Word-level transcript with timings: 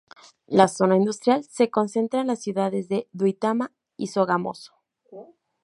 La 0.47 0.67
zona 0.67 0.95
industrial 0.95 1.43
se 1.43 1.69
concentra 1.69 2.21
en 2.21 2.25
las 2.25 2.41
ciudades 2.41 2.89
de 2.89 3.07
Duitama 3.11 3.71
y 3.97 4.07
Sogamoso. 4.07 4.73